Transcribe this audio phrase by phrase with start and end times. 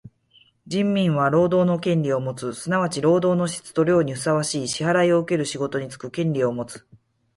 [0.65, 2.55] 人民は労働の権利をもつ。
[2.55, 6.87] すなわち労働の質と量にふさわしい支払をうける仕事につく権利をもつ。